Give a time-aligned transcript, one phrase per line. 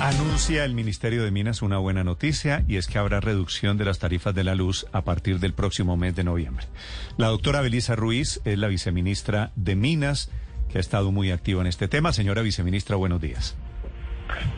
[0.00, 3.98] Anuncia el Ministerio de Minas una buena noticia y es que habrá reducción de las
[3.98, 6.66] tarifas de la luz a partir del próximo mes de noviembre.
[7.16, 10.30] La doctora Belisa Ruiz es la viceministra de Minas
[10.70, 12.12] que ha estado muy activa en este tema.
[12.12, 13.56] Señora viceministra, buenos días.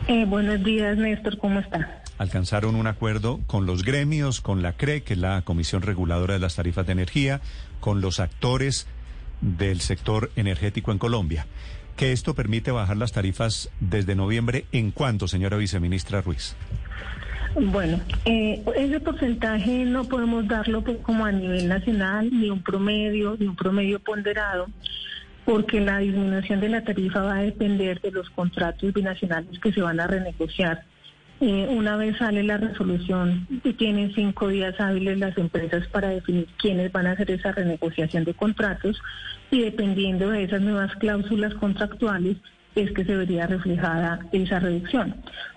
[0.09, 2.03] Eh, buenos días, Néstor, ¿cómo está?
[2.17, 6.41] Alcanzaron un acuerdo con los gremios, con la CRE, que es la Comisión Reguladora de
[6.41, 7.39] las Tarifas de Energía,
[7.79, 8.87] con los actores
[9.39, 11.45] del sector energético en Colombia
[11.99, 14.63] que esto permite bajar las tarifas desde noviembre.
[14.71, 16.55] ¿En cuánto, señora viceministra Ruiz?
[17.59, 23.35] Bueno, eh, ese porcentaje no podemos darlo pues, como a nivel nacional, ni un promedio,
[23.37, 24.67] ni un promedio ponderado,
[25.43, 29.81] porque la disminución de la tarifa va a depender de los contratos binacionales que se
[29.81, 30.85] van a renegociar.
[31.41, 36.47] Eh, una vez sale la resolución y tienen cinco días hábiles las empresas para definir
[36.57, 39.01] quiénes van a hacer esa renegociación de contratos
[39.49, 42.37] y dependiendo de esas nuevas cláusulas contractuales
[42.75, 45.15] es que se vería reflejada esa reducción.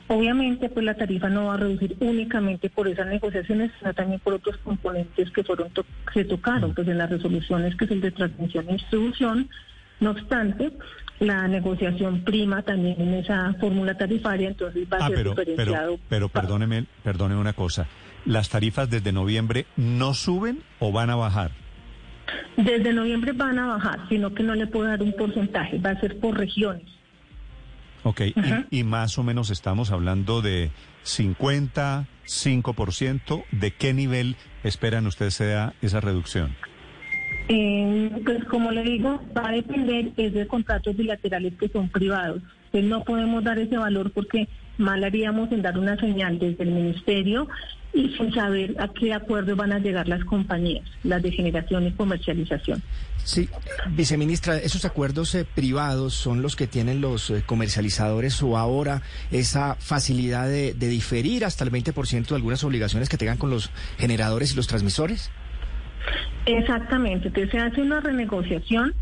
[0.08, 4.34] Obviamente, pues la tarifa no va a reducir únicamente por esas negociaciones, sino también por
[4.34, 5.69] otros componentes que fueron
[6.12, 9.48] se tocaron, pues en las resoluciones que es el de transmisión e distribución.
[10.03, 10.72] No obstante,
[11.20, 15.97] la negociación prima también en esa fórmula tarifaria, entonces va a ah, ser diferenciado.
[15.97, 17.86] Pero, pero perdóneme, perdóneme una cosa.
[18.27, 21.53] ¿Las tarifas desde noviembre no suben o van a bajar?
[22.56, 26.00] Desde noviembre van a bajar, sino que no le puedo dar un porcentaje, va a
[26.00, 26.89] ser por regiones.
[28.03, 30.72] Ok, y, y, más o menos estamos hablando de
[31.05, 33.44] 50, 5%.
[33.53, 36.56] ¿De qué nivel esperan ustedes sea esa reducción?
[37.55, 42.41] Eh, pues como le digo, va a depender es de contratos bilaterales que son privados.
[42.67, 46.70] Entonces no podemos dar ese valor porque mal haríamos en dar una señal desde el
[46.70, 47.47] ministerio
[47.92, 51.92] y sin saber a qué acuerdo van a llegar las compañías, las de generación y
[51.92, 52.83] comercialización.
[53.22, 53.50] Sí,
[53.91, 59.75] viceministra, esos acuerdos eh, privados son los que tienen los eh, comercializadores o ahora esa
[59.75, 64.53] facilidad de, de diferir hasta el 20% de algunas obligaciones que tengan con los generadores
[64.53, 65.31] y los transmisores.
[66.47, 68.94] Exactamente, entonces se hace una renegociación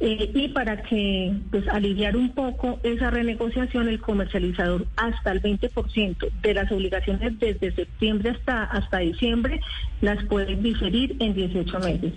[0.00, 6.30] eh, y para que pues aliviar un poco esa renegociación el comercializador hasta el 20%
[6.42, 9.60] de las obligaciones desde septiembre hasta hasta diciembre
[10.00, 12.12] las puede diferir en 18 meses.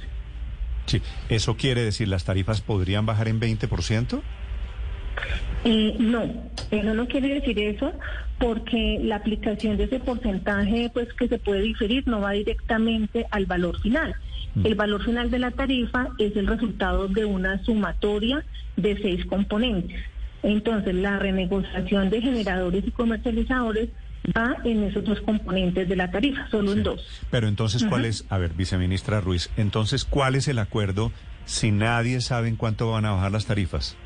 [0.87, 4.21] Sí, eso quiere decir las tarifas podrían bajar en 20%?
[5.63, 6.23] Eh, no,
[6.71, 7.91] eso no quiere decir eso
[8.39, 13.45] porque la aplicación de ese porcentaje pues que se puede diferir no va directamente al
[13.45, 14.15] valor final.
[14.55, 14.65] Mm.
[14.65, 18.43] El valor final de la tarifa es el resultado de una sumatoria
[18.75, 19.99] de seis componentes.
[20.43, 23.89] Entonces, la renegociación de generadores y comercializadores
[24.35, 27.05] va en esos dos componentes de la tarifa, solo en dos.
[27.31, 31.11] Pero entonces, ¿cuál es, a ver, viceministra Ruiz, entonces, ¿cuál es el acuerdo
[31.45, 33.97] si nadie sabe en cuánto van a bajar las tarifas?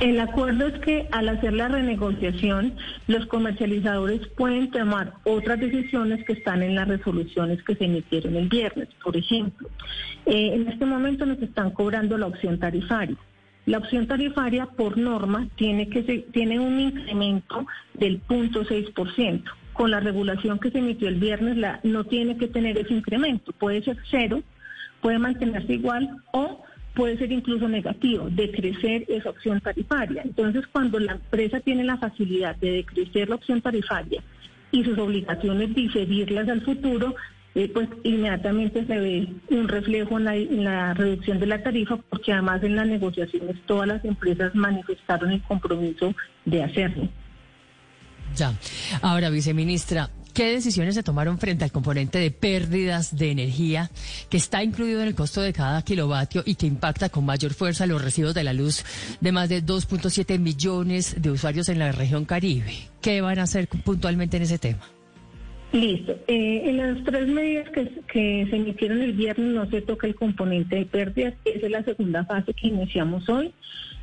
[0.00, 2.74] El acuerdo es que al hacer la renegociación,
[3.08, 8.48] los comercializadores pueden tomar otras decisiones que están en las resoluciones que se emitieron el
[8.48, 8.88] viernes.
[9.02, 9.68] Por ejemplo,
[10.24, 13.16] eh, en este momento nos están cobrando la opción tarifaria.
[13.66, 19.42] La opción tarifaria, por norma, tiene, que tiene un incremento del 0.6%.
[19.72, 23.52] Con la regulación que se emitió el viernes, la, no tiene que tener ese incremento.
[23.52, 24.42] Puede ser cero,
[25.02, 26.62] puede mantenerse igual o
[26.98, 30.22] puede ser incluso negativo, decrecer esa opción tarifaria.
[30.24, 34.20] Entonces, cuando la empresa tiene la facilidad de decrecer la opción tarifaria
[34.72, 37.14] y sus obligaciones diferirlas al futuro,
[37.54, 42.64] eh, pues inmediatamente se ve un reflejo en la, reducción de la tarifa, porque además
[42.64, 46.12] en las negociaciones todas las empresas manifestaron el compromiso
[46.46, 47.08] de hacerlo.
[48.34, 48.54] Ya.
[49.02, 53.90] Ahora, viceministra, ¿Qué decisiones se tomaron frente al componente de pérdidas de energía
[54.30, 57.86] que está incluido en el costo de cada kilovatio y que impacta con mayor fuerza
[57.86, 58.84] los recibos de la luz
[59.20, 62.88] de más de 2.7 millones de usuarios en la región Caribe?
[63.02, 64.97] ¿Qué van a hacer puntualmente en ese tema?
[65.72, 66.12] Listo.
[66.26, 70.76] Eh, en las tres medidas que, se emitieron el viernes no se toca el componente
[70.76, 71.34] de pérdidas.
[71.44, 73.52] Esa es la segunda fase que iniciamos hoy.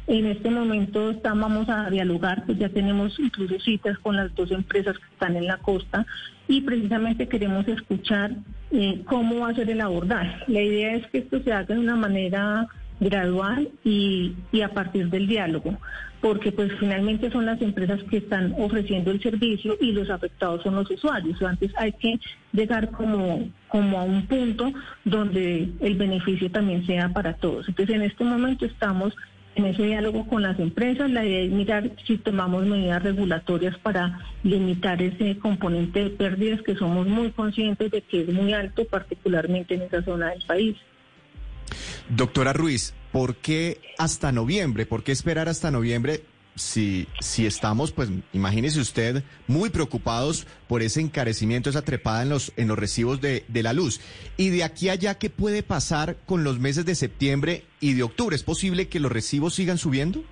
[0.07, 4.51] En este momento estamos, vamos a dialogar, pues ya tenemos incluso citas con las dos
[4.51, 6.05] empresas que están en la costa
[6.47, 8.35] y precisamente queremos escuchar
[8.69, 10.43] eh, cómo va a ser el abordaje.
[10.47, 12.67] La idea es que esto se haga de una manera
[12.99, 15.77] gradual y, y a partir del diálogo,
[16.21, 20.75] porque pues finalmente son las empresas que están ofreciendo el servicio y los afectados son
[20.75, 21.41] los usuarios.
[21.41, 22.19] Antes hay que
[22.51, 24.71] llegar como, como a un punto
[25.03, 27.67] donde el beneficio también sea para todos.
[27.67, 29.13] Entonces en este momento estamos
[29.55, 31.09] en ese diálogo con las empresas.
[31.09, 36.75] La idea es mirar si tomamos medidas regulatorias para limitar ese componente de pérdidas que
[36.75, 40.75] somos muy conscientes de que es muy alto, particularmente en esa zona del país.
[42.09, 44.85] Doctora Ruiz, ¿por qué hasta noviembre?
[44.85, 46.23] ¿Por qué esperar hasta noviembre
[46.55, 52.53] si, si estamos, pues imagínese usted, muy preocupados por ese encarecimiento, esa trepada en los,
[52.55, 53.99] en los recibos de, de la luz.
[54.37, 58.03] Y de aquí a allá, ¿qué puede pasar con los meses de septiembre y de
[58.03, 58.35] octubre?
[58.35, 60.23] ¿Es posible que los recibos sigan subiendo?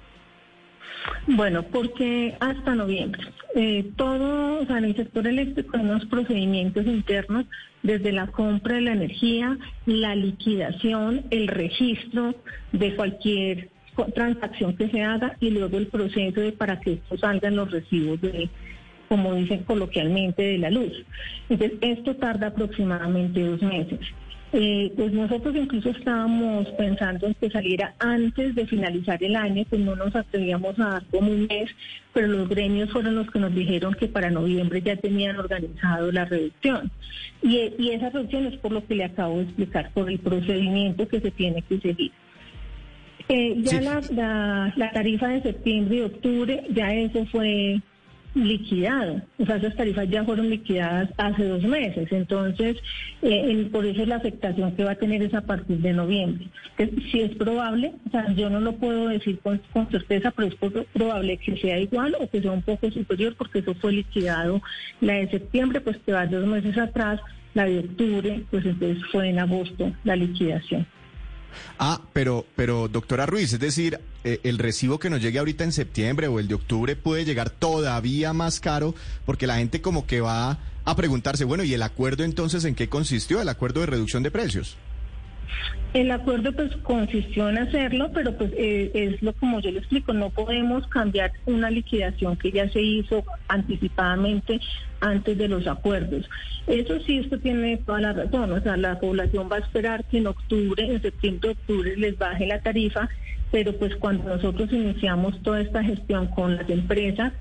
[1.27, 3.21] Bueno, porque hasta noviembre.
[3.55, 7.45] Eh, todo, en el sector eléctrico unos procedimientos internos
[7.81, 12.35] desde la compra de la energía, la liquidación, el registro
[12.71, 13.69] de cualquier
[14.15, 18.19] transacción que se haga y luego el proceso de para que esto salgan los recibos
[18.21, 18.49] de,
[19.07, 21.05] como dicen coloquialmente, de la luz.
[21.49, 23.99] Entonces, esto tarda aproximadamente dos meses.
[24.55, 29.81] Eh, pues nosotros incluso estábamos pensando en que saliera antes de finalizar el año, pues
[29.81, 31.71] no nos atrevíamos a dar como un mes,
[32.13, 36.25] pero los gremios fueron los que nos dijeron que para noviembre ya tenían organizado la
[36.25, 36.91] reducción.
[37.41, 41.07] Y, y esa reducción es por lo que le acabo de explicar, por el procedimiento
[41.07, 42.11] que se tiene que seguir.
[43.29, 47.81] Eh, ya la, la, la tarifa de septiembre y octubre, ya eso fue
[48.35, 49.21] liquidado.
[49.39, 52.11] O sea, esas tarifas ya fueron liquidadas hace dos meses.
[52.11, 52.77] Entonces,
[53.21, 56.47] eh, por eso es la afectación que va a tener es a partir de noviembre.
[57.11, 61.37] si es probable, o sea, yo no lo puedo decir con, certeza, pero es probable
[61.37, 64.61] que sea igual o que sea un poco superior, porque eso fue liquidado
[65.01, 67.19] la de septiembre, pues que va dos meses atrás,
[67.53, 70.87] la de octubre, pues entonces fue en agosto la liquidación.
[71.79, 75.71] Ah, pero, pero doctora Ruiz, es decir, eh, el recibo que nos llegue ahorita en
[75.71, 78.95] septiembre o el de octubre puede llegar todavía más caro
[79.25, 82.89] porque la gente como que va a preguntarse, bueno, ¿y el acuerdo entonces en qué
[82.89, 84.77] consistió, el acuerdo de reducción de precios?
[85.93, 90.11] El acuerdo pues consistió en hacerlo, pero pues eh, es lo como yo le explico,
[90.11, 94.59] no podemos cambiar una liquidación que ya se hizo anticipadamente
[95.01, 96.27] antes de los acuerdos.
[96.65, 100.17] Eso sí, esto tiene toda la razón, o sea, la población va a esperar que
[100.17, 103.07] en octubre, en septiembre, octubre les baje la tarifa,
[103.51, 107.33] pero pues cuando nosotros iniciamos toda esta gestión con las empresas,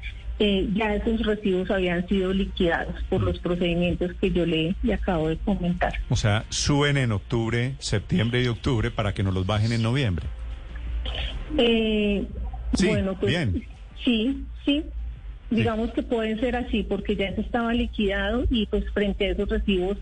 [0.44, 5.36] eh, ya esos recibos habían sido liquidados por los procedimientos que yo le, acabo de
[5.36, 5.92] comentar.
[6.08, 10.26] O sea, suben en octubre, septiembre y octubre para que nos los bajen en noviembre.
[11.56, 12.26] Eh,
[12.74, 13.68] sí, bueno, pues, bien.
[14.04, 14.82] Sí, sí.
[15.48, 19.48] Digamos que puede ser así porque ya se estaba liquidado y pues frente a esos
[19.48, 19.96] recibos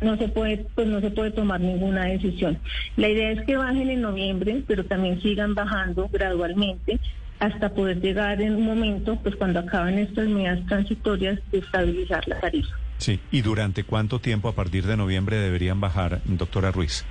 [0.00, 2.58] no se puede pues no se puede tomar ninguna decisión.
[2.96, 6.98] La idea es que bajen en noviembre, pero también sigan bajando gradualmente
[7.40, 12.40] hasta poder llegar en un momento, pues cuando acaben estas medidas transitorias, de estabilizar la
[12.40, 12.74] tarifa.
[12.98, 17.04] Sí, ¿y durante cuánto tiempo a partir de noviembre deberían bajar, doctora Ruiz?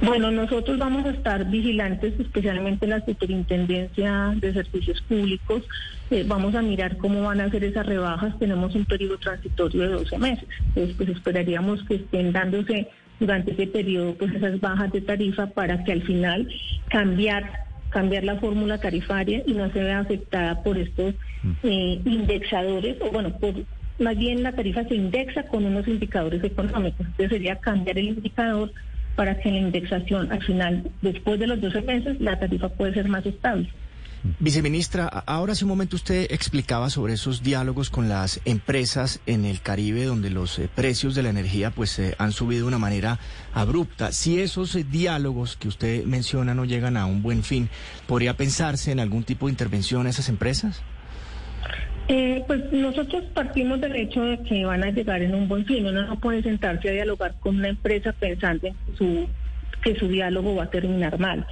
[0.00, 5.64] Bueno, nosotros vamos a estar vigilantes, especialmente la Superintendencia de Servicios Públicos.
[6.10, 8.38] Eh, vamos a mirar cómo van a hacer esas rebajas.
[8.38, 10.48] Tenemos un periodo transitorio de 12 meses.
[10.68, 12.88] Entonces, pues esperaríamos que estén dándose
[13.18, 16.48] durante ese periodo pues esas bajas de tarifa para que al final
[16.88, 21.52] cambiar cambiar la fórmula tarifaria y no se vea afectada por estos mm.
[21.62, 23.54] eh, indexadores, o bueno, por,
[23.98, 27.00] más bien la tarifa se indexa con unos indicadores económicos.
[27.00, 28.72] Entonces sería cambiar el indicador
[29.16, 33.08] para que la indexación al final, después de los 12 meses, la tarifa puede ser
[33.08, 33.68] más estable.
[34.40, 39.60] Viceministra, ahora hace un momento usted explicaba sobre esos diálogos con las empresas en el
[39.60, 43.18] Caribe donde los eh, precios de la energía pues eh, han subido de una manera
[43.54, 44.10] abrupta.
[44.10, 47.68] Si esos eh, diálogos que usted menciona no llegan a un buen fin,
[48.06, 50.82] ¿podría pensarse en algún tipo de intervención a esas empresas?
[52.46, 55.84] pues nosotros partimos del hecho de que van a llegar en un buen fin.
[55.84, 59.28] Uno no puede sentarse a dialogar con una empresa pensando en su,
[59.82, 61.46] que su diálogo va a terminar mal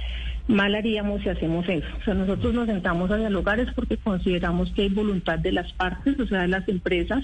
[0.47, 1.87] mal haríamos si hacemos eso.
[1.99, 5.71] O sea, nosotros nos sentamos a dialogar es porque consideramos que hay voluntad de las
[5.73, 7.23] partes, o sea, de las empresas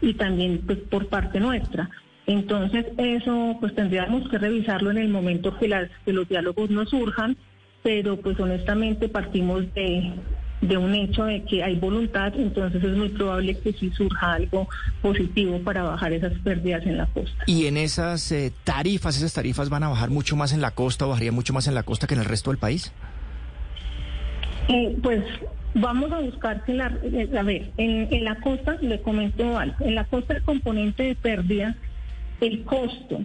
[0.00, 1.90] y también pues, por parte nuestra.
[2.26, 6.86] Entonces, eso pues tendríamos que revisarlo en el momento que, las, que los diálogos no
[6.86, 7.36] surjan,
[7.82, 10.12] pero pues honestamente partimos de,
[10.68, 14.68] de un hecho de que hay voluntad, entonces es muy probable que sí surja algo
[15.02, 17.44] positivo para bajar esas pérdidas en la costa.
[17.46, 21.06] ¿Y en esas eh, tarifas, esas tarifas van a bajar mucho más en la costa
[21.06, 22.92] o bajaría mucho más en la costa que en el resto del país?
[24.68, 25.22] Eh, pues
[25.74, 29.76] vamos a buscar que la, eh, a ver, en, en la costa, le comento algo,
[29.80, 31.76] en la costa el componente de pérdida,
[32.40, 33.20] el costo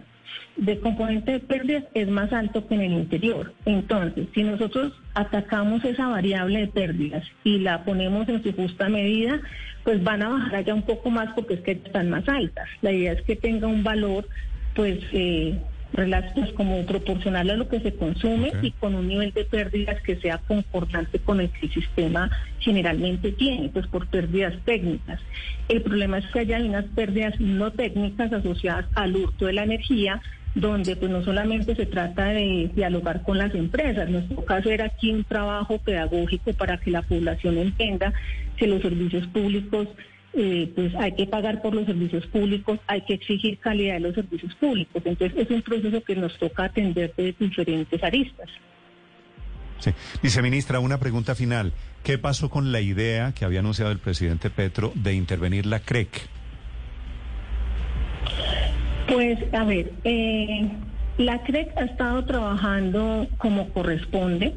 [0.58, 3.54] de componente de pérdidas es más alto que en el interior.
[3.66, 9.40] Entonces, si nosotros atacamos esa variable de pérdidas y la ponemos en su justa medida,
[9.84, 12.68] pues van a bajar allá un poco más porque es que están más altas.
[12.82, 14.28] La idea es que tenga un valor,
[14.76, 15.58] pues, eh,
[15.92, 20.16] pues como proporcional a lo que se consume y con un nivel de pérdidas que
[20.18, 22.30] sea concordante con el que el sistema
[22.60, 25.20] generalmente tiene, pues por pérdidas técnicas.
[25.68, 30.22] El problema es que haya unas pérdidas no técnicas asociadas al hurto de la energía,
[30.56, 35.12] donde pues no solamente se trata de dialogar con las empresas, nos toca hacer aquí
[35.12, 38.14] un trabajo pedagógico para que la población entienda
[38.58, 39.88] que los servicios públicos
[40.34, 44.16] eh, pues hay que pagar por los servicios públicos, hay que exigir calidad de los
[44.16, 45.02] servicios públicos.
[45.04, 48.50] Entonces es un proceso que nos toca atender de diferentes aristas.
[49.80, 49.92] Sí.
[50.22, 51.74] Viceministra, una pregunta final.
[52.04, 56.10] ¿Qué pasó con la idea que había anunciado el presidente Petro de intervenir la CREC?
[59.08, 60.70] Pues, a ver, eh,
[61.18, 64.56] la CREC ha estado trabajando como corresponde.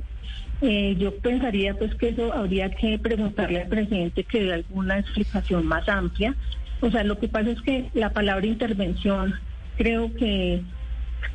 [0.65, 5.67] Eh, yo pensaría pues que eso habría que preguntarle al presidente que dé alguna explicación
[5.67, 6.37] más amplia.
[6.81, 9.35] O sea, lo que pasa es que la palabra intervención
[9.77, 10.63] creo que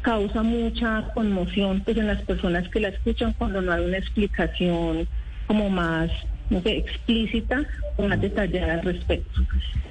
[0.01, 5.07] causa mucha conmoción pues en las personas que la escuchan cuando no hay una explicación
[5.45, 6.09] como más
[6.49, 7.65] no sé, explícita
[7.97, 9.41] o más detallada al respecto.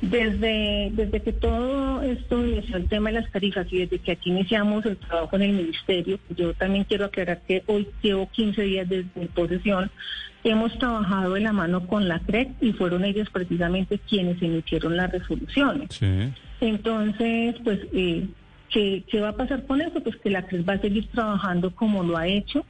[0.01, 4.31] Desde, desde que todo esto inició el tema de las tarifas y desde que aquí
[4.31, 8.89] iniciamos el trabajo en el ministerio, yo también quiero aclarar que hoy llevo 15 días
[8.89, 9.91] desde mi posesión,
[10.45, 15.11] hemos trabajado de la mano con la CREC y fueron ellos precisamente quienes emitieron las
[15.11, 16.01] resoluciones.
[16.61, 17.81] Entonces, pues...
[17.93, 18.27] Eh,
[18.71, 20.03] ¿Qué, va a pasar con eso?
[20.03, 22.65] Pues que la CRES va a seguir trabajando como lo ha hecho.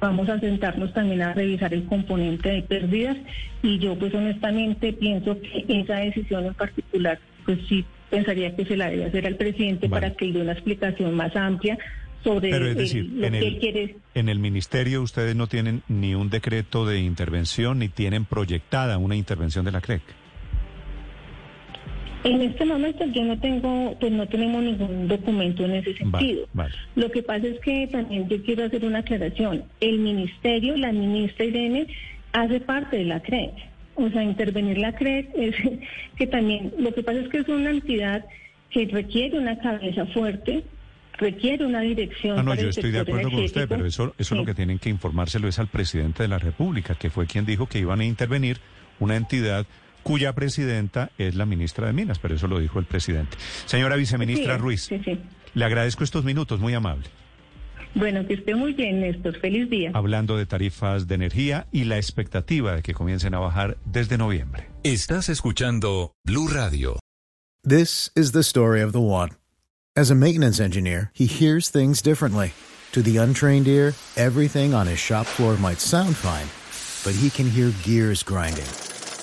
[0.00, 3.16] Vamos a sentarnos también a revisar el componente de pérdidas
[3.62, 8.76] y yo pues honestamente pienso que esa decisión en particular pues sí pensaría que se
[8.76, 11.78] la debe hacer al presidente para que dé una explicación más amplia
[12.24, 13.96] sobre Pero es decir, lo en que el, quiere.
[14.14, 19.16] En el ministerio ustedes no tienen ni un decreto de intervención ni tienen proyectada una
[19.16, 20.02] intervención de la CREC.
[22.22, 26.46] En este momento yo no tengo, pues no tenemos ningún documento en ese sentido.
[26.94, 29.64] Lo que pasa es que también yo quiero hacer una aclaración.
[29.80, 31.86] El ministerio, la ministra Irene,
[32.32, 33.52] hace parte de la CREC.
[33.94, 35.54] O sea, intervenir la CREC es
[36.16, 38.24] que también, lo que pasa es que es una entidad
[38.70, 40.62] que requiere una cabeza fuerte,
[41.18, 42.36] requiere una dirección.
[42.36, 44.90] No, no, yo estoy de acuerdo con usted, pero eso, eso lo que tienen que
[44.90, 48.58] informárselo es al presidente de la República, que fue quien dijo que iban a intervenir
[49.00, 49.66] una entidad
[50.10, 53.36] cuya presidenta es la ministra de Minas, pero eso lo dijo el presidente.
[53.66, 54.90] Señora viceministra Ruiz,
[55.54, 57.06] le agradezco estos minutos, muy amable.
[57.94, 59.38] Bueno, que esté muy bien, Néstor.
[59.38, 59.92] Feliz día.
[59.94, 64.66] Hablando de tarifas de energía y la expectativa de que comiencen a bajar desde noviembre.
[64.82, 66.98] Estás escuchando Blue Radio.
[67.62, 69.30] This is the story of the one.
[69.94, 72.52] As a maintenance engineer, he hears things differently.
[72.92, 76.48] To the untrained ear, everything on his shop floor might sound fine,
[77.04, 78.66] but he can hear gears grinding